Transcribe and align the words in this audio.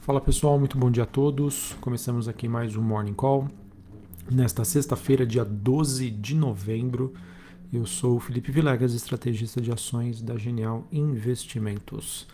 Fala 0.00 0.18
pessoal, 0.18 0.58
muito 0.58 0.78
bom 0.78 0.90
dia 0.90 1.02
a 1.02 1.06
todos. 1.06 1.76
Começamos 1.78 2.26
aqui 2.26 2.48
mais 2.48 2.74
um 2.74 2.80
Morning 2.80 3.12
Call. 3.12 3.48
Nesta 4.30 4.64
sexta-feira, 4.64 5.26
dia 5.26 5.44
12 5.44 6.10
de 6.10 6.34
novembro, 6.34 7.12
eu 7.70 7.84
sou 7.84 8.16
o 8.16 8.20
Felipe 8.20 8.50
Vilegas, 8.50 8.94
estrategista 8.94 9.60
de 9.60 9.70
ações 9.70 10.22
da 10.22 10.38
Genial 10.38 10.88
Investimentos. 10.90 12.26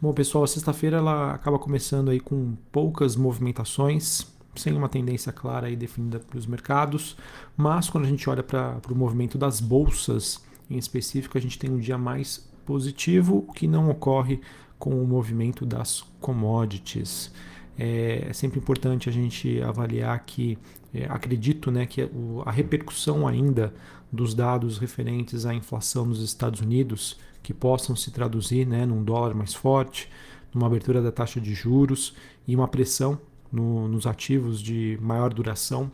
Bom, 0.00 0.12
pessoal, 0.12 0.44
a 0.44 0.46
sexta-feira 0.46 0.98
ela 0.98 1.34
acaba 1.34 1.58
começando 1.58 2.08
aí 2.08 2.20
com 2.20 2.56
poucas 2.70 3.16
movimentações, 3.16 4.24
sem 4.54 4.76
uma 4.76 4.88
tendência 4.88 5.32
clara 5.32 5.68
e 5.68 5.74
definida 5.74 6.20
para 6.20 6.38
os 6.38 6.46
mercados, 6.46 7.16
mas 7.56 7.90
quando 7.90 8.04
a 8.04 8.08
gente 8.08 8.30
olha 8.30 8.44
para 8.44 8.80
o 8.88 8.94
movimento 8.94 9.36
das 9.36 9.60
bolsas 9.60 10.40
em 10.70 10.78
específico, 10.78 11.36
a 11.36 11.40
gente 11.40 11.58
tem 11.58 11.68
um 11.68 11.78
dia 11.78 11.98
mais 11.98 12.48
positivo, 12.64 13.44
o 13.48 13.52
que 13.52 13.66
não 13.66 13.90
ocorre 13.90 14.40
com 14.78 14.90
o 14.90 15.06
movimento 15.06 15.66
das 15.66 16.04
commodities. 16.20 17.32
É, 17.78 18.26
é 18.28 18.32
sempre 18.32 18.58
importante 18.58 19.08
a 19.08 19.12
gente 19.12 19.60
avaliar 19.62 20.18
que 20.24 20.58
é, 20.92 21.04
acredito 21.06 21.70
né, 21.70 21.86
que 21.86 22.08
a 22.44 22.50
repercussão 22.50 23.26
ainda 23.26 23.72
dos 24.10 24.34
dados 24.34 24.78
referentes 24.78 25.44
à 25.44 25.54
inflação 25.54 26.06
nos 26.06 26.22
Estados 26.22 26.60
Unidos, 26.60 27.18
que 27.42 27.52
possam 27.52 27.94
se 27.94 28.10
traduzir 28.10 28.66
né, 28.66 28.86
num 28.86 29.02
dólar 29.04 29.34
mais 29.34 29.54
forte, 29.54 30.10
numa 30.52 30.66
abertura 30.66 31.02
da 31.02 31.12
taxa 31.12 31.40
de 31.40 31.54
juros 31.54 32.14
e 32.46 32.56
uma 32.56 32.66
pressão 32.66 33.20
no, 33.52 33.86
nos 33.88 34.06
ativos 34.06 34.60
de 34.60 34.98
maior 35.00 35.32
duração 35.32 35.90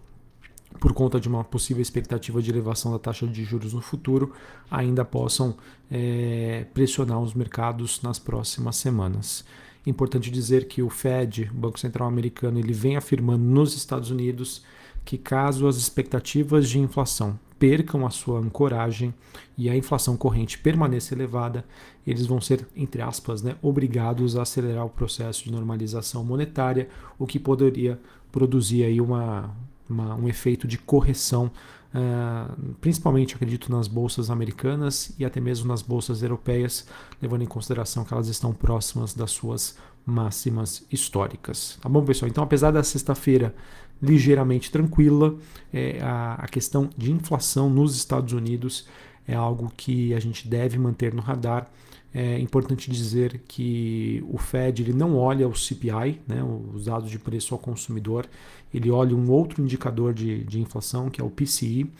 por 0.78 0.92
conta 0.92 1.20
de 1.20 1.28
uma 1.28 1.44
possível 1.44 1.80
expectativa 1.80 2.42
de 2.42 2.50
elevação 2.50 2.92
da 2.92 2.98
taxa 2.98 3.26
de 3.26 3.44
juros 3.44 3.72
no 3.72 3.80
futuro, 3.80 4.32
ainda 4.70 5.04
possam 5.04 5.56
é, 5.90 6.66
pressionar 6.74 7.20
os 7.20 7.34
mercados 7.34 8.02
nas 8.02 8.18
próximas 8.18 8.76
semanas. 8.76 9.44
Importante 9.86 10.30
dizer 10.30 10.66
que 10.66 10.82
o 10.82 10.88
Fed, 10.88 11.50
o 11.52 11.58
Banco 11.58 11.78
Central 11.78 12.08
Americano, 12.08 12.58
ele 12.58 12.72
vem 12.72 12.96
afirmando 12.96 13.44
nos 13.44 13.74
Estados 13.76 14.10
Unidos 14.10 14.62
que 15.04 15.18
caso 15.18 15.66
as 15.66 15.76
expectativas 15.76 16.68
de 16.68 16.78
inflação 16.78 17.38
percam 17.58 18.06
a 18.06 18.10
sua 18.10 18.40
ancoragem 18.40 19.14
e 19.56 19.70
a 19.70 19.76
inflação 19.76 20.16
corrente 20.16 20.58
permaneça 20.58 21.14
elevada, 21.14 21.64
eles 22.06 22.26
vão 22.26 22.40
ser, 22.40 22.66
entre 22.74 23.00
aspas, 23.00 23.42
né, 23.42 23.56
obrigados 23.62 24.36
a 24.36 24.42
acelerar 24.42 24.84
o 24.84 24.90
processo 24.90 25.44
de 25.44 25.52
normalização 25.52 26.24
monetária, 26.24 26.88
o 27.18 27.26
que 27.26 27.38
poderia 27.38 27.98
produzir 28.32 28.84
aí 28.84 29.00
uma, 29.00 29.54
uma, 29.88 30.14
um 30.14 30.28
efeito 30.28 30.66
de 30.66 30.78
correção, 30.78 31.50
uh, 31.94 32.74
principalmente 32.80 33.34
acredito 33.34 33.70
nas 33.70 33.88
bolsas 33.88 34.30
americanas 34.30 35.12
e 35.18 35.24
até 35.24 35.40
mesmo 35.40 35.68
nas 35.68 35.82
bolsas 35.82 36.22
europeias, 36.22 36.86
levando 37.20 37.42
em 37.42 37.46
consideração 37.46 38.04
que 38.04 38.12
elas 38.12 38.28
estão 38.28 38.52
próximas 38.52 39.14
das 39.14 39.30
suas 39.30 39.76
máximas 40.06 40.84
históricas. 40.90 41.78
Tá 41.80 41.88
bom, 41.88 42.04
pessoal? 42.04 42.28
Então, 42.28 42.44
apesar 42.44 42.70
da 42.70 42.82
sexta-feira 42.82 43.54
ligeiramente 44.02 44.70
tranquila, 44.70 45.34
é, 45.72 46.00
a, 46.02 46.34
a 46.34 46.48
questão 46.48 46.90
de 46.96 47.10
inflação 47.10 47.70
nos 47.70 47.96
Estados 47.96 48.32
Unidos 48.32 48.86
é 49.26 49.34
algo 49.34 49.72
que 49.76 50.12
a 50.12 50.20
gente 50.20 50.46
deve 50.46 50.78
manter 50.78 51.14
no 51.14 51.22
radar. 51.22 51.70
É 52.14 52.38
importante 52.38 52.88
dizer 52.88 53.42
que 53.48 54.24
o 54.30 54.38
Fed 54.38 54.80
ele 54.80 54.92
não 54.92 55.16
olha 55.16 55.48
o 55.48 55.54
CPI, 55.54 56.20
né, 56.28 56.44
os 56.72 56.84
dados 56.84 57.10
de 57.10 57.18
preço 57.18 57.52
ao 57.52 57.58
consumidor, 57.58 58.28
ele 58.72 58.88
olha 58.88 59.16
um 59.16 59.28
outro 59.32 59.60
indicador 59.60 60.14
de, 60.14 60.44
de 60.44 60.60
inflação, 60.60 61.10
que 61.10 61.20
é 61.20 61.24
o 61.24 61.28
PCI, 61.28 61.90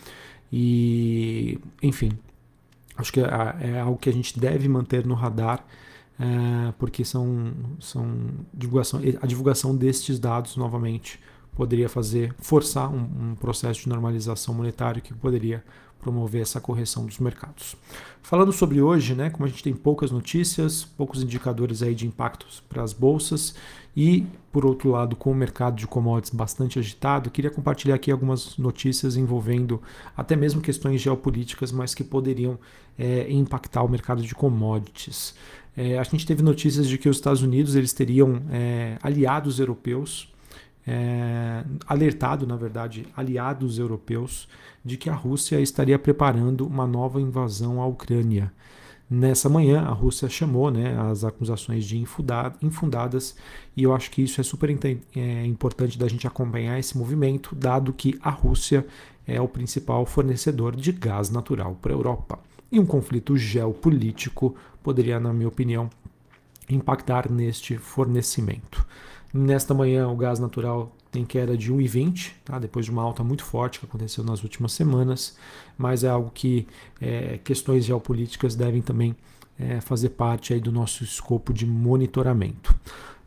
e, 0.52 1.58
enfim, 1.82 2.12
acho 2.96 3.12
que 3.12 3.18
é, 3.18 3.80
algo 3.80 3.98
que 3.98 4.08
a 4.08 4.12
gente 4.12 4.38
deve 4.38 4.68
manter 4.68 5.04
no 5.04 5.14
radar, 5.14 5.66
é, 6.16 6.72
porque 6.78 7.04
são, 7.04 7.52
são 7.80 8.06
divulgação, 8.52 9.00
a 9.20 9.26
divulgação 9.26 9.74
destes 9.76 10.20
dados, 10.20 10.56
novamente, 10.56 11.18
poderia 11.56 11.88
fazer, 11.88 12.32
forçar 12.38 12.88
um, 12.88 13.30
um 13.30 13.34
processo 13.34 13.80
de 13.80 13.88
normalização 13.88 14.54
monetária 14.54 15.00
que 15.00 15.12
poderia 15.12 15.64
promover 16.04 16.42
essa 16.42 16.60
correção 16.60 17.06
dos 17.06 17.18
mercados. 17.18 17.74
Falando 18.22 18.52
sobre 18.52 18.80
hoje, 18.80 19.14
né, 19.14 19.30
como 19.30 19.46
a 19.46 19.48
gente 19.48 19.62
tem 19.62 19.72
poucas 19.72 20.10
notícias, 20.10 20.84
poucos 20.84 21.22
indicadores 21.22 21.82
aí 21.82 21.94
de 21.94 22.06
impactos 22.06 22.62
para 22.68 22.82
as 22.82 22.92
bolsas 22.92 23.54
e, 23.96 24.26
por 24.52 24.66
outro 24.66 24.90
lado, 24.90 25.16
com 25.16 25.30
o 25.30 25.34
mercado 25.34 25.76
de 25.76 25.86
commodities 25.86 26.34
bastante 26.34 26.78
agitado, 26.78 27.30
queria 27.30 27.50
compartilhar 27.50 27.94
aqui 27.94 28.10
algumas 28.10 28.58
notícias 28.58 29.16
envolvendo 29.16 29.80
até 30.14 30.36
mesmo 30.36 30.60
questões 30.60 31.00
geopolíticas, 31.00 31.72
mas 31.72 31.94
que 31.94 32.04
poderiam 32.04 32.58
é, 32.98 33.30
impactar 33.30 33.82
o 33.82 33.88
mercado 33.88 34.22
de 34.22 34.34
commodities. 34.34 35.34
É, 35.76 35.98
a 35.98 36.02
gente 36.02 36.26
teve 36.26 36.42
notícias 36.42 36.86
de 36.86 36.98
que 36.98 37.08
os 37.08 37.16
Estados 37.16 37.42
Unidos 37.42 37.74
eles 37.74 37.92
teriam 37.92 38.42
é, 38.50 38.98
aliados 39.02 39.58
europeus 39.58 40.33
é, 40.86 41.64
alertado, 41.86 42.46
na 42.46 42.56
verdade, 42.56 43.06
aliados 43.16 43.78
europeus 43.78 44.48
de 44.84 44.96
que 44.96 45.08
a 45.08 45.14
Rússia 45.14 45.60
estaria 45.60 45.98
preparando 45.98 46.66
uma 46.66 46.86
nova 46.86 47.20
invasão 47.20 47.80
à 47.80 47.86
Ucrânia. 47.86 48.52
Nessa 49.08 49.48
manhã, 49.48 49.82
a 49.82 49.92
Rússia 49.92 50.28
chamou 50.28 50.70
né, 50.70 50.98
as 51.10 51.24
acusações 51.24 51.84
de 51.84 51.98
infundadas, 51.98 53.36
e 53.76 53.82
eu 53.82 53.94
acho 53.94 54.10
que 54.10 54.22
isso 54.22 54.40
é 54.40 54.44
super 54.44 54.70
é, 55.14 55.46
importante 55.46 55.98
da 55.98 56.08
gente 56.08 56.26
acompanhar 56.26 56.78
esse 56.78 56.96
movimento, 56.96 57.54
dado 57.54 57.92
que 57.92 58.18
a 58.22 58.30
Rússia 58.30 58.86
é 59.26 59.40
o 59.40 59.48
principal 59.48 60.04
fornecedor 60.06 60.74
de 60.74 60.90
gás 60.92 61.30
natural 61.30 61.76
para 61.80 61.92
a 61.92 61.96
Europa. 61.96 62.38
E 62.72 62.80
um 62.80 62.86
conflito 62.86 63.36
geopolítico 63.36 64.54
poderia, 64.82 65.20
na 65.20 65.32
minha 65.32 65.48
opinião, 65.48 65.88
impactar 66.68 67.30
neste 67.30 67.76
fornecimento. 67.76 68.86
Nesta 69.36 69.74
manhã, 69.74 70.06
o 70.06 70.14
gás 70.14 70.38
natural 70.38 70.94
tem 71.10 71.24
queda 71.24 71.56
de 71.56 71.72
1,20, 71.72 72.34
tá? 72.44 72.56
depois 72.56 72.86
de 72.86 72.92
uma 72.92 73.02
alta 73.02 73.24
muito 73.24 73.44
forte 73.44 73.80
que 73.80 73.84
aconteceu 73.84 74.22
nas 74.22 74.44
últimas 74.44 74.72
semanas, 74.72 75.36
mas 75.76 76.04
é 76.04 76.08
algo 76.08 76.30
que 76.32 76.68
é, 77.00 77.40
questões 77.42 77.84
geopolíticas 77.84 78.54
devem 78.54 78.80
também 78.80 79.16
é, 79.58 79.80
fazer 79.80 80.10
parte 80.10 80.54
aí 80.54 80.60
do 80.60 80.70
nosso 80.70 81.02
escopo 81.02 81.52
de 81.52 81.66
monitoramento. 81.66 82.72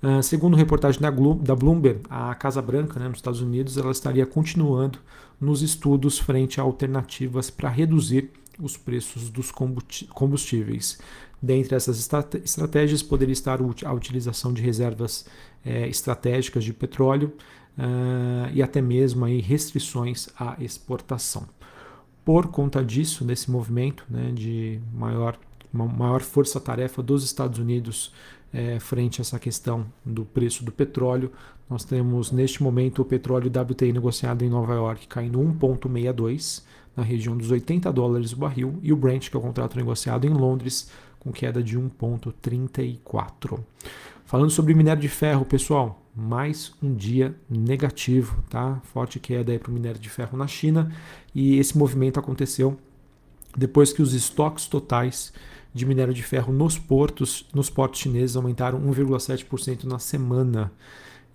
Uh, 0.02 0.24
segundo 0.24 0.56
reportagem 0.56 1.02
da, 1.02 1.10
da, 1.10 1.56
Bloomberg, 1.56 2.02
a 2.10 2.34
Casa 2.36 2.62
Branca, 2.62 3.00
né, 3.00 3.10
nos 3.10 3.18
Estados 3.18 3.42
Unidos, 3.42 3.78
ela 3.78 3.92
estaria 3.92 4.26
continuando 4.26 5.00
nos 5.42 5.62
estudos 5.62 6.20
frente 6.20 6.60
a 6.62 6.64
alternativas 6.64 7.50
para 7.50 7.68
reduzir 7.68 8.32
os 8.60 8.78
preços 8.78 9.30
dos 9.30 9.52
combustíveis. 9.52 11.00
Dentre 11.42 11.76
essas 11.76 12.00
estratégias, 12.00 13.04
poderia 13.04 13.34
estar 13.34 13.60
a 13.62 13.94
utilização 13.94 14.52
de 14.52 14.62
reservas 14.62 15.26
é, 15.64 15.88
estratégicas 15.88 16.64
de 16.64 16.74
petróleo 16.74 17.34
uh, 17.78 18.52
e 18.54 18.64
até 18.64 18.82
mesmo 18.82 19.26
aí 19.26 19.40
restrições 19.40 20.30
à 20.40 20.56
exportação. 20.60 21.48
Por 22.26 22.48
conta 22.48 22.84
disso, 22.84 23.24
desse 23.24 23.50
movimento 23.52 24.04
né, 24.10 24.32
de 24.34 24.82
maior, 24.94 25.38
maior 25.72 26.22
força-tarefa 26.22 27.04
dos 27.04 27.24
Estados 27.24 27.60
Unidos 27.60 28.12
é, 28.52 28.80
frente 28.80 29.20
a 29.20 29.24
essa 29.24 29.40
questão 29.40 29.86
do 30.04 30.26
preço 30.26 30.64
do 30.66 30.72
petróleo, 30.72 31.32
nós 31.70 31.84
temos 31.84 32.32
neste 32.32 32.64
momento 32.64 33.02
o 33.02 33.06
petróleo 33.06 33.52
WTI 33.52 33.94
negociado 33.94 34.44
em 34.44 34.50
Nova 34.50 34.74
York 34.74 35.08
caindo 35.08 35.40
1,62 35.40 36.64
na 36.98 37.04
região 37.04 37.38
dos 37.38 37.52
80 37.52 37.94
dólares 37.94 38.34
o 38.34 38.38
barril 38.38 38.80
e 38.82 38.92
o 38.92 38.98
Brent, 38.98 39.30
que 39.30 39.38
é 39.38 39.40
o 39.40 39.44
contrato 39.44 39.78
negociado 39.78 40.26
em 40.26 40.32
Londres, 40.32 40.90
com 41.20 41.32
queda 41.32 41.62
de 41.62 41.78
1,34. 41.78 43.60
Falando 44.26 44.50
sobre 44.50 44.74
minério 44.74 45.02
de 45.02 45.08
ferro, 45.08 45.46
pessoal, 45.46 46.02
mais 46.16 46.74
um 46.82 46.94
dia 46.94 47.36
negativo, 47.48 48.44
tá? 48.50 48.82
Forte 48.86 49.20
queda 49.20 49.58
para 49.60 49.70
o 49.70 49.74
minério 49.74 50.02
de 50.02 50.10
ferro 50.10 50.36
na 50.36 50.48
China 50.48 50.92
e 51.34 51.58
esse 51.60 51.78
movimento 51.78 52.20
aconteceu 52.20 52.78
depois 53.56 53.94
que 53.94 54.02
os 54.02 54.14
estoques 54.14 54.66
totais 54.66 55.32
de 55.74 55.86
minério 55.86 56.14
de 56.14 56.24
ferro 56.24 56.52
nos 56.52 56.78
portos, 56.78 57.48
nos 57.54 57.70
portos 57.70 58.00
chineses 58.00 58.36
aumentaram 58.36 58.82
1,7% 58.82 59.84
na 59.84 60.00
semana. 60.00 60.72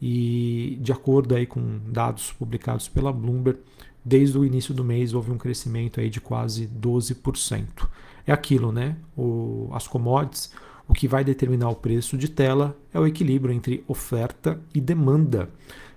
E 0.00 0.78
de 0.80 0.90
acordo 0.90 1.34
aí 1.34 1.46
com 1.46 1.78
dados 1.86 2.32
publicados 2.32 2.88
pela 2.88 3.12
Bloomberg, 3.12 3.60
desde 4.04 4.36
o 4.38 4.44
início 4.44 4.74
do 4.74 4.84
mês 4.84 5.14
houve 5.14 5.30
um 5.30 5.38
crescimento 5.38 6.00
aí 6.00 6.10
de 6.10 6.20
quase 6.20 6.66
12%. 6.68 7.88
É 8.26 8.32
aquilo, 8.32 8.72
né? 8.72 8.96
O, 9.16 9.68
as 9.72 9.86
commodities, 9.86 10.52
o 10.88 10.92
que 10.92 11.08
vai 11.08 11.24
determinar 11.24 11.70
o 11.70 11.76
preço 11.76 12.16
de 12.16 12.28
tela 12.28 12.76
é 12.92 12.98
o 12.98 13.06
equilíbrio 13.06 13.54
entre 13.54 13.84
oferta 13.86 14.60
e 14.74 14.80
demanda. 14.80 15.48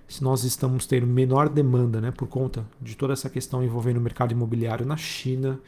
Se 0.08 0.22
nós 0.22 0.44
estamos 0.44 0.86
tendo 0.86 1.06
menor 1.06 1.48
demanda, 1.48 2.00
né, 2.00 2.12
por 2.12 2.28
conta 2.28 2.64
de 2.80 2.96
toda 2.96 3.12
essa 3.12 3.28
questão 3.28 3.62
envolvendo 3.62 3.96
o 3.96 4.00
mercado 4.00 4.32
imobiliário 4.32 4.86
na 4.86 4.96
China, 4.96 5.58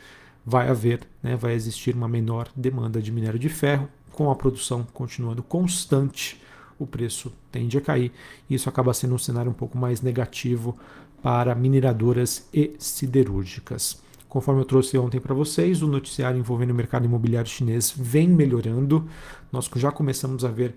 vai 0.46 0.69
haver, 0.69 1.00
né, 1.23 1.37
vai 1.37 1.55
existir 1.55 1.94
uma 1.94 2.08
menor 2.08 2.49
demanda 2.55 3.02
de 3.02 3.11
minério 3.11 3.38
de 3.38 3.49
ferro, 3.49 3.88
com 4.12 4.31
a 4.31 4.37
produção 4.37 4.87
continuando 4.93 5.43
constante, 5.43 6.40
o 6.78 6.86
preço 6.86 7.32
tende 7.50 7.76
a 7.76 7.80
cair. 7.80 8.12
Isso 8.48 8.69
acaba 8.69 8.94
sendo 8.94 9.14
um 9.14 9.19
cenário 9.19 9.50
um 9.50 9.54
pouco 9.54 9.76
mais 9.76 10.00
negativo 10.00 10.76
para 11.22 11.54
mineradoras 11.54 12.48
e 12.52 12.75
siderúrgicas. 12.78 14.00
Conforme 14.28 14.60
eu 14.60 14.66
trouxe 14.66 14.98
ontem 14.98 15.19
para 15.19 15.34
vocês, 15.34 15.82
o 15.82 15.88
noticiário 15.88 16.38
envolvendo 16.38 16.70
o 16.70 16.75
mercado 16.75 17.06
imobiliário 17.06 17.50
chinês 17.50 17.92
vem 17.96 18.28
melhorando. 18.28 19.08
Nós 19.50 19.70
já 19.76 19.90
começamos 19.90 20.44
a 20.44 20.48
ver 20.48 20.76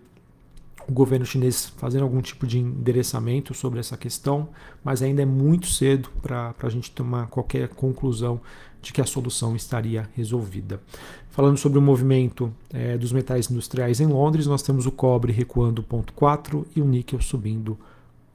o 0.92 0.94
governo 0.94 1.26
chinês 1.26 1.72
fazendo 1.78 2.04
algum 2.04 2.22
tipo 2.22 2.46
de 2.46 2.60
endereçamento 2.60 3.54
sobre 3.54 3.80
essa 3.80 3.96
questão, 3.96 4.50
mas 4.84 5.02
ainda 5.02 5.22
é 5.22 5.26
muito 5.26 5.68
cedo 5.68 6.10
para 6.22 6.54
a 6.62 6.70
gente 6.70 6.92
tomar 6.92 7.28
qualquer 7.28 7.70
conclusão 7.70 8.42
de 8.82 8.92
que 8.92 9.00
a 9.00 9.06
solução 9.06 9.56
estaria 9.56 10.10
resolvida. 10.14 10.82
Falando 11.30 11.58
sobre 11.58 11.80
o 11.80 11.82
movimento 11.82 12.54
é, 12.74 12.98
dos 12.98 13.14
metais 13.14 13.50
industriais 13.50 14.02
em 14.02 14.08
Londres, 14.08 14.48
nós 14.48 14.62
temos 14.62 14.86
o 14.86 14.92
cobre 14.92 15.32
recuando 15.32 15.82
0,4 15.82 16.66
e 16.76 16.82
o 16.82 16.86
níquel 16.86 17.22
subindo 17.22 17.80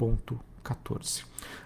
0,14. 0.00 1.24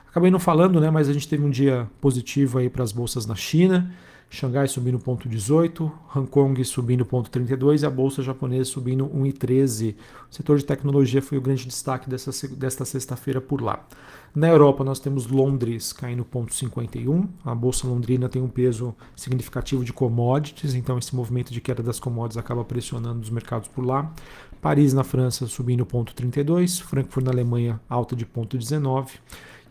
Acabei 0.09 0.29
não 0.29 0.41
falando, 0.41 0.81
né, 0.81 0.91
mas 0.91 1.09
a 1.09 1.13
gente 1.13 1.29
teve 1.29 1.45
um 1.45 1.51
dia 1.51 1.89
positivo 2.01 2.59
aí 2.59 2.69
para 2.69 2.83
as 2.83 2.91
bolsas 2.91 3.27
na 3.27 3.37
China. 3.37 3.93
Xangai 4.33 4.69
subindo 4.69 4.97
0,18, 4.97 5.91
Hong 6.15 6.31
Kong 6.31 6.65
subindo 6.65 7.05
0,32 7.05 7.83
e 7.83 7.87
a 7.87 7.91
bolsa 7.91 8.23
japonesa 8.23 8.71
subindo 8.71 9.05
1,13. 9.09 9.97
O 10.31 10.33
setor 10.33 10.57
de 10.57 10.65
tecnologia 10.65 11.21
foi 11.21 11.37
o 11.37 11.41
grande 11.41 11.67
destaque 11.67 12.09
dessa, 12.09 12.31
desta 12.55 12.85
sexta-feira 12.85 13.41
por 13.41 13.61
lá. 13.61 13.85
Na 14.33 14.47
Europa, 14.47 14.85
nós 14.85 15.01
temos 15.01 15.27
Londres 15.27 15.93
caindo 15.93 16.25
0,51. 16.25 17.29
A 17.45 17.53
bolsa 17.57 17.89
londrina 17.89 18.29
tem 18.29 18.41
um 18.41 18.49
peso 18.49 18.95
significativo 19.17 19.85
de 19.85 19.93
commodities, 19.93 20.77
então 20.77 20.97
esse 20.97 21.15
movimento 21.17 21.53
de 21.53 21.61
queda 21.61 21.83
das 21.83 21.99
commodities 21.99 22.37
acaba 22.37 22.65
pressionando 22.65 23.21
os 23.21 23.31
mercados 23.31 23.67
por 23.67 23.85
lá. 23.85 24.15
Paris, 24.63 24.93
na 24.93 25.03
França, 25.03 25.49
subindo 25.49 25.85
0,32. 25.85 26.81
Frankfurt, 26.81 27.27
na 27.27 27.33
Alemanha, 27.33 27.81
alta 27.89 28.15
de 28.15 28.25
0,19. 28.25 29.09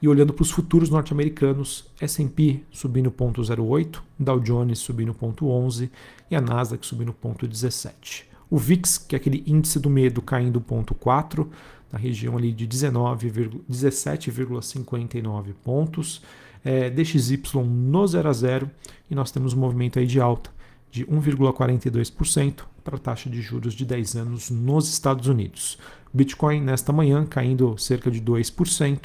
E 0.02 0.08
olhando 0.08 0.34
para 0.34 0.44
os 0.44 0.52
futuros 0.52 0.90
norte-americanos, 0.90 1.90
S&P 2.00 2.62
subindo 2.72 3.12
0,08, 3.12 4.02
Dow 4.18 4.40
Jones 4.40 4.80
subindo 4.80 5.14
0,11 5.14 5.90
e 6.32 6.36
a 6.36 6.42
Nasdaq 6.42 6.86
subindo 6.86 7.14
0,17. 7.14 8.24
O 8.50 8.58
VIX, 8.58 8.98
que 8.98 9.16
é 9.16 9.18
aquele 9.18 9.44
índice 9.46 9.78
do 9.80 9.90
medo, 9.90 10.22
caindo 10.22 10.62
0,4, 10.62 11.46
na 11.92 12.00
região 12.00 12.38
ali 12.38 12.54
de 12.54 12.66
17,59 12.68 15.54
pontos. 15.64 16.22
É, 16.64 16.90
DXY 16.90 17.42
no 17.66 18.08
0 18.08 18.30
a 18.30 18.34
0 18.34 18.70
e 19.10 19.16
nós 19.16 19.32
temos 19.32 19.54
um 19.54 19.58
movimento 19.58 19.98
aí 19.98 20.06
de 20.06 20.20
alta 20.20 20.52
de 20.92 21.06
1,42% 21.06 22.64
para 22.84 22.96
a 22.96 23.00
taxa 23.00 23.30
de 23.30 23.42
juros 23.42 23.74
de 23.74 23.86
10 23.86 24.16
anos 24.16 24.50
nos 24.50 24.90
Estados 24.90 25.28
Unidos. 25.28 25.78
Bitcoin 26.14 26.62
nesta 26.62 26.92
manhã 26.92 27.26
caindo 27.26 27.78
cerca 27.78 28.10
de 28.10 28.20
2%, 28.20 29.00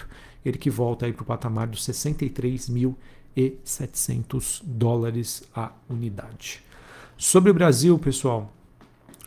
ele 0.44 0.58
que 0.58 0.70
volta 0.70 1.10
para 1.12 1.22
o 1.22 1.26
patamar 1.26 1.66
dos 1.66 1.84
63.700 1.86 4.62
dólares 4.64 5.42
a 5.54 5.72
unidade. 5.88 6.62
Sobre 7.16 7.50
o 7.50 7.54
Brasil, 7.54 7.98
pessoal, 7.98 8.52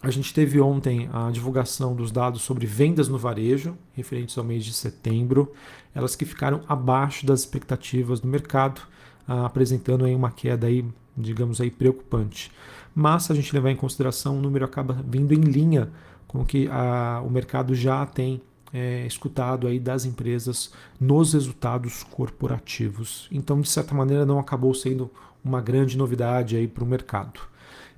a 0.01 0.11
gente 0.11 0.33
teve 0.33 0.61
ontem 0.61 1.09
a 1.11 1.31
divulgação 1.31 1.95
dos 1.95 2.11
dados 2.11 2.43
sobre 2.43 2.67
vendas 2.67 3.07
no 3.07 3.17
varejo, 3.17 3.75
referentes 3.93 4.37
ao 4.37 4.43
mês 4.43 4.63
de 4.63 4.73
setembro, 4.73 5.51
elas 5.93 6.15
que 6.15 6.25
ficaram 6.25 6.61
abaixo 6.67 7.25
das 7.25 7.39
expectativas 7.39 8.19
do 8.19 8.27
mercado, 8.27 8.81
ah, 9.27 9.45
apresentando 9.45 10.05
aí 10.05 10.13
uma 10.13 10.31
queda 10.31 10.67
aí, 10.67 10.85
digamos 11.17 11.59
aí, 11.59 11.71
preocupante. 11.71 12.51
Mas 12.93 13.23
se 13.23 13.31
a 13.31 13.35
gente 13.35 13.53
levar 13.53 13.71
em 13.71 13.75
consideração, 13.75 14.37
o 14.37 14.41
número 14.41 14.65
acaba 14.65 14.93
vindo 14.93 15.33
em 15.33 15.41
linha 15.41 15.89
com 16.27 16.41
o 16.41 16.45
que 16.45 16.67
a, 16.67 17.21
o 17.25 17.29
mercado 17.29 17.73
já 17.73 18.05
tem 18.05 18.41
é, 18.73 19.05
escutado 19.05 19.67
aí 19.67 19.79
das 19.79 20.05
empresas 20.05 20.71
nos 20.99 21.33
resultados 21.33 22.03
corporativos. 22.03 23.27
Então, 23.31 23.61
de 23.61 23.69
certa 23.69 23.93
maneira, 23.93 24.25
não 24.25 24.39
acabou 24.39 24.73
sendo 24.73 25.09
uma 25.43 25.61
grande 25.61 25.97
novidade 25.97 26.55
aí 26.55 26.67
para 26.67 26.83
o 26.83 26.87
mercado. 26.87 27.39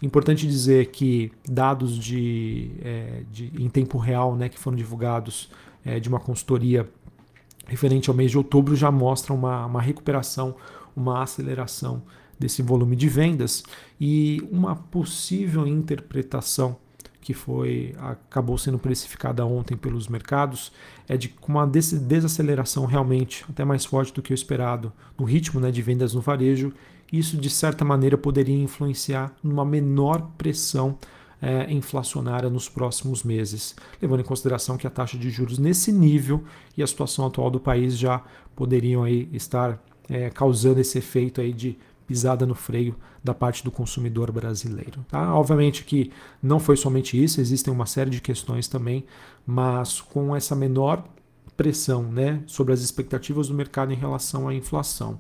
Importante 0.02 0.48
dizer 0.48 0.88
que 0.88 1.32
dados 1.48 1.98
de, 1.98 2.72
é, 2.82 3.24
de, 3.32 3.52
em 3.62 3.68
tempo 3.70 3.98
real 3.98 4.36
né, 4.36 4.48
que 4.48 4.58
foram 4.58 4.78
divulgados 4.78 5.50
é, 5.84 6.00
de 6.00 6.08
uma 6.08 6.20
consultoria 6.20 6.90
referente 7.68 8.10
ao 8.10 8.16
mês 8.16 8.32
de 8.32 8.38
outubro 8.38 8.76
já 8.76 8.90
mostram 8.92 9.36
uma, 9.36 9.66
uma 9.66 9.82
recuperação, 9.82 10.56
uma 10.96 11.22
aceleração 11.22 12.02
desse 12.40 12.62
volume 12.62 12.96
de 12.96 13.10
vendas 13.10 13.64
e 14.00 14.42
uma 14.50 14.76
possível 14.76 15.68
interpretação 15.68 16.78
que 17.30 17.34
foi 17.36 17.94
acabou 18.00 18.58
sendo 18.58 18.80
precificada 18.80 19.46
ontem 19.46 19.78
pelos 19.78 20.08
mercados 20.08 20.72
é 21.08 21.16
de 21.16 21.32
uma 21.48 21.64
desaceleração 21.68 22.88
realmente 22.88 23.46
até 23.48 23.64
mais 23.64 23.86
forte 23.86 24.12
do 24.12 24.20
que 24.20 24.34
o 24.34 24.34
esperado 24.34 24.92
no 25.16 25.26
ritmo 25.26 25.60
né, 25.60 25.70
de 25.70 25.80
vendas 25.80 26.16
no 26.16 26.22
varejo. 26.22 26.74
Isso 27.14 27.38
de 27.38 27.48
certa 27.48 27.86
maneira 27.86 28.18
poderia 28.18 28.56
influenciar 28.56 29.32
numa 29.44 29.64
menor 29.64 30.32
pressão 30.40 30.98
é, 31.40 31.72
inflacionária 31.72 32.50
nos 32.50 32.68
próximos 32.68 33.24
meses, 33.24 33.76
levando 34.02 34.22
em 34.22 34.26
consideração 34.26 34.76
que 34.76 34.88
a 34.88 34.90
taxa 34.90 35.16
de 35.16 35.30
juros 35.30 35.60
nesse 35.60 35.92
nível 35.92 36.44
e 36.76 36.82
a 36.82 36.88
situação 36.88 37.28
atual 37.28 37.52
do 37.52 37.60
país 37.60 37.96
já 37.96 38.24
poderiam 38.56 39.04
aí 39.04 39.30
estar 39.32 39.80
é, 40.10 40.32
causando 40.32 40.80
esse 40.80 40.98
efeito 40.98 41.42
aí 41.42 41.54
de 41.54 41.78
pisada 42.10 42.44
no 42.44 42.56
freio 42.56 42.96
da 43.24 43.36
parte 43.36 43.64
do 43.64 43.70
consumidor 43.70 44.32
brasileiro. 44.32 45.06
Tá? 45.08 45.36
Obviamente 45.36 45.84
que 45.84 46.12
não 46.42 46.60
foi 46.60 46.76
somente 46.76 47.24
isso, 47.24 47.40
existem 47.40 47.72
uma 47.72 47.86
série 47.86 48.10
de 48.10 48.20
questões 48.20 48.68
também, 48.68 49.06
mas 49.46 50.02
com 50.02 50.36
essa 50.36 50.56
menor 50.56 51.04
pressão 51.56 52.02
né, 52.02 52.42
sobre 52.48 52.74
as 52.74 52.82
expectativas 52.82 53.48
do 53.48 53.54
mercado 53.54 53.94
em 53.94 53.96
relação 53.96 54.48
à 54.48 54.56
inflação, 54.56 55.20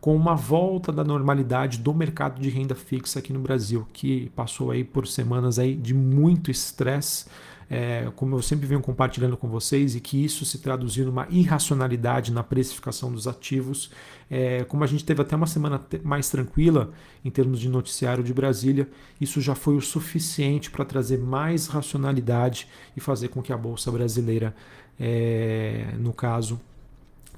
com 0.00 0.14
uma 0.14 0.36
volta 0.36 0.92
da 0.92 1.02
normalidade 1.02 1.78
do 1.78 1.92
mercado 1.92 2.40
de 2.40 2.48
renda 2.48 2.76
fixa 2.76 3.18
aqui 3.18 3.32
no 3.32 3.40
Brasil, 3.40 3.84
que 3.92 4.30
passou 4.36 4.70
aí 4.70 4.84
por 4.84 5.08
semanas 5.08 5.58
aí 5.58 5.74
de 5.74 5.92
muito 5.92 6.52
estresse 6.52 7.26
é, 7.70 8.10
como 8.16 8.34
eu 8.36 8.42
sempre 8.42 8.66
venho 8.66 8.80
compartilhando 8.80 9.36
com 9.36 9.48
vocês, 9.48 9.94
e 9.94 10.00
que 10.00 10.24
isso 10.24 10.44
se 10.44 10.58
traduziu 10.58 11.06
numa 11.06 11.26
irracionalidade 11.28 12.32
na 12.32 12.42
precificação 12.42 13.12
dos 13.12 13.26
ativos. 13.26 13.90
É, 14.30 14.64
como 14.64 14.84
a 14.84 14.86
gente 14.86 15.04
teve 15.04 15.20
até 15.20 15.36
uma 15.36 15.46
semana 15.46 15.82
mais 16.02 16.30
tranquila 16.30 16.90
em 17.24 17.30
termos 17.30 17.60
de 17.60 17.68
noticiário 17.68 18.24
de 18.24 18.32
Brasília, 18.32 18.88
isso 19.20 19.40
já 19.40 19.54
foi 19.54 19.76
o 19.76 19.80
suficiente 19.80 20.70
para 20.70 20.84
trazer 20.84 21.18
mais 21.18 21.66
racionalidade 21.66 22.68
e 22.96 23.00
fazer 23.00 23.28
com 23.28 23.42
que 23.42 23.52
a 23.52 23.56
Bolsa 23.56 23.90
Brasileira, 23.90 24.54
é, 24.98 25.94
no 25.98 26.12
caso, 26.12 26.60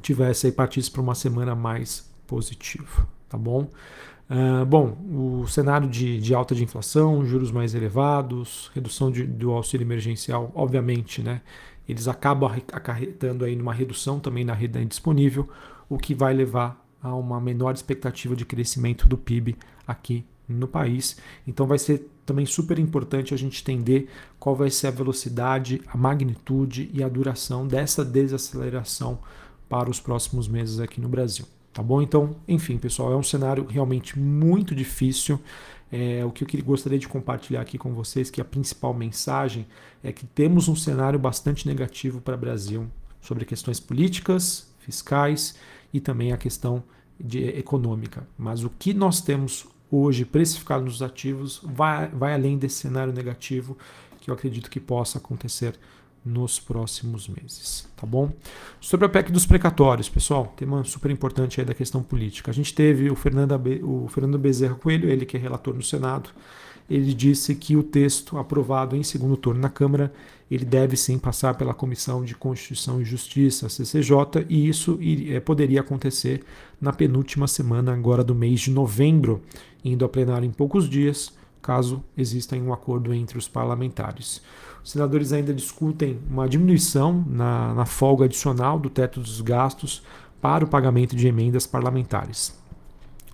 tivesse 0.00 0.46
aí 0.46 0.52
partisse 0.52 0.90
para 0.90 1.00
uma 1.00 1.14
semana 1.14 1.54
mais 1.54 2.08
positiva, 2.26 3.06
tá 3.28 3.36
bom? 3.36 3.68
Uh, 4.30 4.64
bom, 4.64 4.96
o 5.42 5.48
cenário 5.48 5.88
de, 5.88 6.20
de, 6.20 6.32
alta 6.32 6.54
de 6.54 6.62
inflação, 6.62 7.26
juros 7.26 7.50
mais 7.50 7.74
elevados, 7.74 8.70
redução 8.72 9.10
de, 9.10 9.26
do 9.26 9.50
auxílio 9.50 9.84
emergencial, 9.84 10.52
obviamente, 10.54 11.20
né, 11.20 11.42
eles 11.88 12.06
acabam 12.06 12.48
acarretando 12.72 13.44
aí 13.44 13.56
numa 13.56 13.74
redução 13.74 14.20
também 14.20 14.44
na 14.44 14.54
renda 14.54 14.84
disponível, 14.84 15.48
o 15.88 15.98
que 15.98 16.14
vai 16.14 16.32
levar 16.32 16.80
a 17.02 17.12
uma 17.16 17.40
menor 17.40 17.74
expectativa 17.74 18.36
de 18.36 18.44
crescimento 18.44 19.08
do 19.08 19.18
PIB 19.18 19.56
aqui 19.84 20.24
no 20.48 20.68
país. 20.68 21.16
Então 21.44 21.66
vai 21.66 21.78
ser 21.78 22.08
também 22.24 22.46
super 22.46 22.78
importante 22.78 23.34
a 23.34 23.36
gente 23.36 23.60
entender 23.60 24.08
qual 24.38 24.54
vai 24.54 24.70
ser 24.70 24.86
a 24.86 24.92
velocidade, 24.92 25.82
a 25.88 25.96
magnitude 25.96 26.88
e 26.92 27.02
a 27.02 27.08
duração 27.08 27.66
dessa 27.66 28.04
desaceleração 28.04 29.18
para 29.68 29.90
os 29.90 29.98
próximos 29.98 30.46
meses 30.46 30.78
aqui 30.78 31.00
no 31.00 31.08
Brasil. 31.08 31.46
Tá 31.72 31.82
bom? 31.82 32.02
Então, 32.02 32.36
enfim, 32.48 32.78
pessoal, 32.78 33.12
é 33.12 33.16
um 33.16 33.22
cenário 33.22 33.64
realmente 33.64 34.18
muito 34.18 34.74
difícil. 34.74 35.40
É, 35.92 36.24
o 36.24 36.30
que 36.30 36.56
eu 36.56 36.64
gostaria 36.64 36.98
de 36.98 37.08
compartilhar 37.08 37.60
aqui 37.60 37.76
com 37.76 37.92
vocês, 37.92 38.30
que 38.30 38.40
a 38.40 38.44
principal 38.44 38.94
mensagem 38.94 39.66
é 40.02 40.12
que 40.12 40.24
temos 40.26 40.68
um 40.68 40.76
cenário 40.76 41.18
bastante 41.18 41.66
negativo 41.66 42.20
para 42.20 42.34
o 42.34 42.38
Brasil 42.38 42.86
sobre 43.20 43.44
questões 43.44 43.78
políticas, 43.80 44.68
fiscais 44.78 45.56
e 45.92 46.00
também 46.00 46.32
a 46.32 46.36
questão 46.36 46.82
de, 47.18 47.44
econômica. 47.58 48.26
Mas 48.38 48.64
o 48.64 48.70
que 48.70 48.94
nós 48.94 49.20
temos 49.20 49.66
hoje 49.90 50.24
precificado 50.24 50.84
nos 50.84 51.02
ativos 51.02 51.60
vai, 51.62 52.08
vai 52.08 52.34
além 52.34 52.56
desse 52.56 52.76
cenário 52.76 53.12
negativo 53.12 53.76
que 54.20 54.30
eu 54.30 54.34
acredito 54.34 54.70
que 54.70 54.78
possa 54.78 55.18
acontecer 55.18 55.74
nos 56.24 56.60
próximos 56.60 57.28
meses, 57.28 57.88
tá 57.96 58.06
bom? 58.06 58.30
Sobre 58.80 59.06
a 59.06 59.08
PEC 59.08 59.32
dos 59.32 59.46
precatórios, 59.46 60.08
pessoal, 60.08 60.52
tema 60.56 60.84
super 60.84 61.10
importante 61.10 61.60
aí 61.60 61.66
da 61.66 61.74
questão 61.74 62.02
política. 62.02 62.50
A 62.50 62.54
gente 62.54 62.74
teve 62.74 63.10
o 63.10 63.16
Fernando, 63.16 63.58
o 63.82 64.06
Fernando 64.08 64.38
Bezerra 64.38 64.74
Coelho, 64.74 65.08
ele 65.08 65.24
que 65.24 65.36
é 65.36 65.40
relator 65.40 65.74
no 65.74 65.82
Senado, 65.82 66.30
ele 66.90 67.14
disse 67.14 67.54
que 67.54 67.76
o 67.76 67.84
texto 67.84 68.36
aprovado 68.36 68.96
em 68.96 69.02
segundo 69.02 69.36
turno 69.36 69.60
na 69.60 69.68
Câmara, 69.68 70.12
ele 70.50 70.64
deve 70.64 70.96
sim 70.96 71.18
passar 71.18 71.54
pela 71.54 71.72
Comissão 71.72 72.24
de 72.24 72.34
Constituição 72.34 73.00
e 73.00 73.04
Justiça, 73.04 73.68
CCJ, 73.68 74.44
e 74.48 74.68
isso 74.68 74.98
é, 75.28 75.38
poderia 75.38 75.80
acontecer 75.80 76.42
na 76.80 76.92
penúltima 76.92 77.46
semana 77.46 77.92
agora 77.92 78.24
do 78.24 78.34
mês 78.34 78.60
de 78.60 78.72
novembro, 78.72 79.40
indo 79.84 80.04
a 80.04 80.08
plenário 80.08 80.44
em 80.44 80.50
poucos 80.50 80.88
dias, 80.88 81.32
caso 81.62 82.02
exista 82.16 82.56
um 82.56 82.72
acordo 82.72 83.14
entre 83.14 83.38
os 83.38 83.46
parlamentares. 83.46 84.42
Os 84.82 84.92
senadores 84.92 85.32
ainda 85.32 85.52
discutem 85.52 86.18
uma 86.30 86.48
diminuição 86.48 87.24
na, 87.28 87.74
na 87.74 87.86
folga 87.86 88.24
adicional 88.24 88.78
do 88.78 88.88
teto 88.88 89.20
dos 89.20 89.40
gastos 89.40 90.02
para 90.40 90.64
o 90.64 90.68
pagamento 90.68 91.14
de 91.14 91.26
emendas 91.26 91.66
parlamentares. 91.66 92.58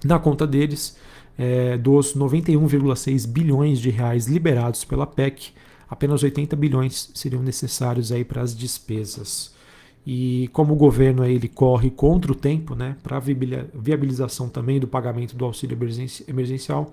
Na 0.04 0.18
conta 0.18 0.46
deles, 0.46 0.96
é, 1.38 1.76
dos 1.76 2.16
91,6 2.16 3.26
bilhões 3.28 3.78
de 3.78 3.90
reais 3.90 4.26
liberados 4.26 4.84
pela 4.84 5.06
PEC, 5.06 5.52
apenas 5.88 6.22
80 6.22 6.56
bilhões 6.56 7.10
seriam 7.14 7.42
necessários 7.42 8.10
aí 8.10 8.24
para 8.24 8.42
as 8.42 8.56
despesas. 8.56 9.54
E 10.06 10.48
como 10.52 10.74
o 10.74 10.76
governo 10.76 11.22
aí, 11.22 11.34
ele 11.34 11.48
corre 11.48 11.90
contra 11.90 12.30
o 12.30 12.34
tempo, 12.34 12.74
né, 12.74 12.96
para 13.02 13.18
viabilização 13.18 14.48
também 14.48 14.78
do 14.78 14.86
pagamento 14.86 15.36
do 15.36 15.44
auxílio 15.44 15.76
emergencial, 16.28 16.92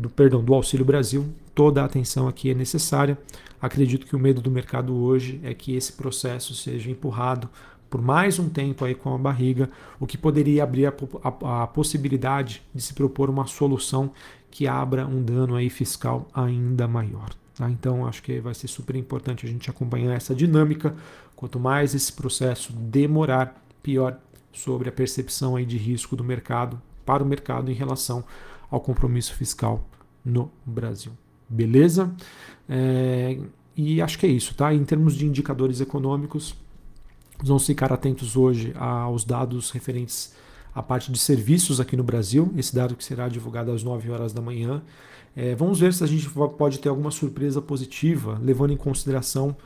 do 0.00 0.10
perdão, 0.10 0.42
do 0.42 0.54
Auxílio 0.54 0.84
Brasil, 0.84 1.26
toda 1.54 1.82
a 1.82 1.84
atenção 1.84 2.26
aqui 2.26 2.50
é 2.50 2.54
necessária. 2.54 3.18
Acredito 3.60 4.06
que 4.06 4.16
o 4.16 4.18
medo 4.18 4.40
do 4.40 4.50
mercado 4.50 4.96
hoje 4.96 5.40
é 5.42 5.52
que 5.52 5.76
esse 5.76 5.92
processo 5.92 6.54
seja 6.54 6.90
empurrado 6.90 7.48
por 7.90 8.00
mais 8.00 8.38
um 8.38 8.48
tempo 8.48 8.84
aí 8.84 8.94
com 8.94 9.12
a 9.12 9.18
barriga, 9.18 9.68
o 9.98 10.06
que 10.06 10.16
poderia 10.16 10.62
abrir 10.62 10.86
a, 10.86 10.94
a, 11.24 11.62
a 11.64 11.66
possibilidade 11.66 12.62
de 12.72 12.80
se 12.80 12.94
propor 12.94 13.28
uma 13.28 13.46
solução 13.46 14.12
que 14.48 14.66
abra 14.66 15.06
um 15.06 15.20
dano 15.20 15.56
aí 15.56 15.68
fiscal 15.68 16.28
ainda 16.32 16.86
maior. 16.86 17.30
Tá? 17.56 17.68
Então 17.68 18.06
acho 18.06 18.22
que 18.22 18.38
vai 18.40 18.54
ser 18.54 18.68
super 18.68 18.94
importante 18.94 19.44
a 19.44 19.48
gente 19.48 19.68
acompanhar 19.68 20.14
essa 20.14 20.34
dinâmica. 20.34 20.94
Quanto 21.34 21.58
mais 21.58 21.94
esse 21.94 22.12
processo 22.12 22.72
demorar, 22.72 23.60
pior 23.82 24.16
sobre 24.52 24.88
a 24.88 24.92
percepção 24.92 25.56
aí 25.56 25.64
de 25.64 25.76
risco 25.76 26.14
do 26.14 26.22
mercado 26.22 26.80
para 27.04 27.22
o 27.22 27.26
mercado 27.26 27.70
em 27.70 27.74
relação 27.74 28.24
ao 28.70 28.80
compromisso 28.80 29.34
fiscal 29.34 29.84
no 30.24 30.50
Brasil. 30.64 31.12
Beleza? 31.48 32.14
É, 32.68 33.38
e 33.76 34.00
acho 34.00 34.18
que 34.18 34.26
é 34.26 34.28
isso, 34.28 34.54
tá? 34.54 34.72
Em 34.72 34.84
termos 34.84 35.14
de 35.14 35.26
indicadores 35.26 35.80
econômicos, 35.80 36.54
vamos 37.42 37.66
ficar 37.66 37.92
atentos 37.92 38.36
hoje 38.36 38.72
aos 38.76 39.24
dados 39.24 39.70
referentes 39.70 40.34
à 40.74 40.82
parte 40.82 41.10
de 41.10 41.18
serviços 41.18 41.80
aqui 41.80 41.96
no 41.96 42.04
Brasil, 42.04 42.52
esse 42.56 42.74
dado 42.74 42.94
que 42.94 43.02
será 43.02 43.28
divulgado 43.28 43.72
às 43.72 43.82
9 43.82 44.10
horas 44.10 44.32
da 44.32 44.40
manhã. 44.40 44.82
É, 45.34 45.54
vamos 45.54 45.80
ver 45.80 45.92
se 45.92 46.04
a 46.04 46.06
gente 46.06 46.28
pode 46.30 46.78
ter 46.78 46.88
alguma 46.88 47.10
surpresa 47.10 47.60
positiva, 47.60 48.38
levando 48.40 48.72
em 48.72 48.76
consideração 48.76 49.56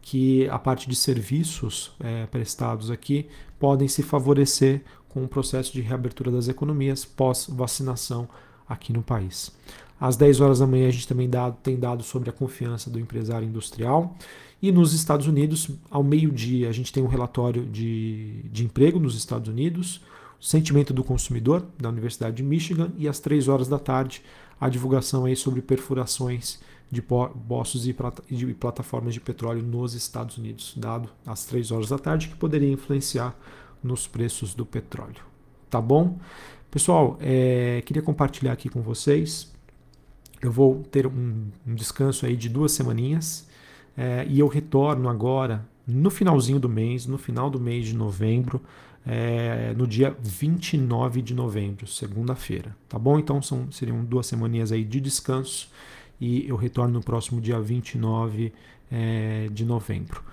que 0.00 0.48
a 0.48 0.58
parte 0.58 0.88
de 0.88 0.94
serviços 0.94 1.92
é, 1.98 2.26
prestados 2.26 2.90
aqui 2.90 3.26
podem 3.58 3.88
se 3.88 4.02
favorecer 4.02 4.82
com 5.08 5.24
o 5.24 5.28
processo 5.28 5.72
de 5.72 5.80
reabertura 5.80 6.30
das 6.30 6.48
economias 6.48 7.04
pós-vacinação 7.04 8.28
aqui 8.68 8.92
no 8.92 9.02
país. 9.02 9.52
Às 10.00 10.16
10 10.16 10.40
horas 10.40 10.58
da 10.58 10.66
manhã 10.66 10.88
a 10.88 10.90
gente 10.90 11.08
também 11.08 11.28
dá, 11.28 11.50
tem 11.50 11.78
dados 11.78 12.06
sobre 12.06 12.28
a 12.28 12.32
confiança 12.32 12.90
do 12.90 12.98
empresário 12.98 13.46
industrial. 13.46 14.16
E 14.60 14.72
nos 14.72 14.92
Estados 14.92 15.26
Unidos, 15.26 15.70
ao 15.90 16.02
meio-dia, 16.02 16.68
a 16.68 16.72
gente 16.72 16.92
tem 16.92 17.02
um 17.02 17.06
relatório 17.06 17.64
de, 17.66 18.42
de 18.50 18.64
emprego 18.64 18.98
nos 18.98 19.14
Estados 19.14 19.48
Unidos, 19.48 20.00
sentimento 20.40 20.92
do 20.92 21.02
consumidor 21.02 21.64
da 21.78 21.88
Universidade 21.88 22.36
de 22.36 22.42
Michigan 22.42 22.90
e 22.98 23.08
às 23.08 23.18
3 23.18 23.48
horas 23.48 23.68
da 23.68 23.78
tarde 23.78 24.22
a 24.60 24.68
divulgação 24.68 25.24
aí 25.24 25.36
sobre 25.36 25.62
perfurações 25.62 26.60
de 26.90 27.02
poços 27.02 27.86
e 27.86 27.94
de 28.30 28.54
plataformas 28.54 29.14
de 29.14 29.20
petróleo 29.20 29.62
nos 29.62 29.94
Estados 29.94 30.38
Unidos, 30.38 30.74
dado 30.76 31.08
às 31.26 31.44
3 31.44 31.70
horas 31.70 31.88
da 31.88 31.98
tarde, 31.98 32.28
que 32.28 32.36
poderia 32.36 32.70
influenciar 32.70 33.34
nos 33.82 34.06
preços 34.06 34.54
do 34.54 34.64
petróleo. 34.64 35.22
Tá 35.68 35.80
bom? 35.80 36.18
Pessoal, 36.74 37.16
é, 37.20 37.84
queria 37.86 38.02
compartilhar 38.02 38.52
aqui 38.52 38.68
com 38.68 38.82
vocês. 38.82 39.54
Eu 40.42 40.50
vou 40.50 40.82
ter 40.82 41.06
um, 41.06 41.46
um 41.64 41.72
descanso 41.72 42.26
aí 42.26 42.36
de 42.36 42.48
duas 42.48 42.72
semaninhas 42.72 43.48
é, 43.96 44.26
e 44.28 44.40
eu 44.40 44.48
retorno 44.48 45.08
agora 45.08 45.64
no 45.86 46.10
finalzinho 46.10 46.58
do 46.58 46.68
mês, 46.68 47.06
no 47.06 47.16
final 47.16 47.48
do 47.48 47.60
mês 47.60 47.86
de 47.86 47.94
novembro, 47.94 48.60
é, 49.06 49.72
no 49.76 49.86
dia 49.86 50.16
29 50.20 51.22
de 51.22 51.32
novembro, 51.32 51.86
segunda-feira, 51.86 52.76
tá 52.88 52.98
bom? 52.98 53.20
Então 53.20 53.40
são, 53.40 53.70
seriam 53.70 54.04
duas 54.04 54.26
semaninhas 54.26 54.72
aí 54.72 54.82
de 54.82 55.00
descanso 55.00 55.70
e 56.20 56.48
eu 56.48 56.56
retorno 56.56 56.94
no 56.94 57.04
próximo 57.04 57.40
dia 57.40 57.60
29 57.60 58.52
é, 58.90 59.46
de 59.52 59.64
novembro 59.64 60.24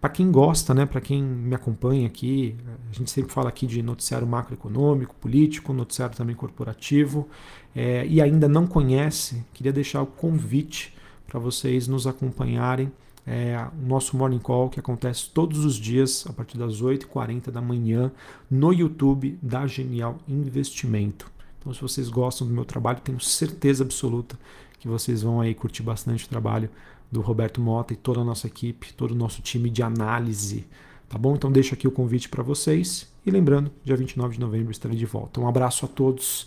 para 0.00 0.10
quem 0.10 0.30
gosta, 0.30 0.72
né, 0.72 0.86
para 0.86 1.00
quem 1.00 1.22
me 1.22 1.54
acompanha 1.54 2.06
aqui, 2.06 2.54
a 2.90 2.94
gente 2.94 3.10
sempre 3.10 3.32
fala 3.32 3.48
aqui 3.48 3.66
de 3.66 3.82
noticiário 3.82 4.26
macroeconômico, 4.26 5.14
político, 5.16 5.72
noticiário 5.72 6.16
também 6.16 6.36
corporativo, 6.36 7.28
é, 7.74 8.06
e 8.06 8.20
ainda 8.20 8.48
não 8.48 8.66
conhece, 8.66 9.44
queria 9.52 9.72
deixar 9.72 10.02
o 10.02 10.06
convite 10.06 10.94
para 11.26 11.38
vocês 11.38 11.88
nos 11.88 12.06
acompanharem. 12.06 12.90
É, 13.26 13.62
o 13.82 13.86
nosso 13.86 14.16
Morning 14.16 14.38
Call, 14.38 14.70
que 14.70 14.80
acontece 14.80 15.28
todos 15.28 15.62
os 15.62 15.74
dias, 15.74 16.24
a 16.26 16.32
partir 16.32 16.56
das 16.56 16.80
8h40 16.80 17.50
da 17.50 17.60
manhã, 17.60 18.10
no 18.50 18.72
YouTube 18.72 19.38
da 19.42 19.66
Genial 19.66 20.16
Investimento. 20.26 21.30
Então, 21.58 21.74
se 21.74 21.82
vocês 21.82 22.08
gostam 22.08 22.46
do 22.46 22.54
meu 22.54 22.64
trabalho, 22.64 23.00
tenho 23.04 23.20
certeza 23.20 23.84
absoluta 23.84 24.38
que 24.80 24.88
vocês 24.88 25.22
vão 25.22 25.42
aí 25.42 25.54
curtir 25.54 25.82
bastante 25.82 26.24
o 26.24 26.28
trabalho 26.28 26.70
do 27.10 27.20
Roberto 27.20 27.60
Mota 27.60 27.92
e 27.92 27.96
toda 27.96 28.20
a 28.20 28.24
nossa 28.24 28.46
equipe, 28.46 28.92
todo 28.92 29.12
o 29.12 29.14
nosso 29.14 29.42
time 29.42 29.70
de 29.70 29.82
análise. 29.82 30.66
Tá 31.08 31.16
bom? 31.16 31.34
Então 31.34 31.50
deixo 31.50 31.74
aqui 31.74 31.88
o 31.88 31.90
convite 31.90 32.28
para 32.28 32.42
vocês. 32.42 33.10
E 33.24 33.30
lembrando, 33.30 33.70
dia 33.84 33.96
29 33.96 34.34
de 34.34 34.40
novembro 34.40 34.70
estarei 34.70 34.96
de 34.96 35.06
volta. 35.06 35.40
Um 35.40 35.48
abraço 35.48 35.84
a 35.84 35.88
todos, 35.88 36.46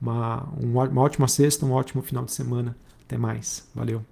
uma, 0.00 0.42
uma 0.58 1.00
ótima 1.00 1.28
sexta, 1.28 1.64
um 1.64 1.72
ótimo 1.72 2.02
final 2.02 2.24
de 2.24 2.32
semana. 2.32 2.76
Até 3.04 3.16
mais. 3.16 3.68
Valeu. 3.74 4.11